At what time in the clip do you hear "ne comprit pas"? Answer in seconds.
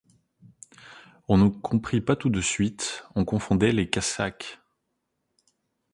1.37-2.15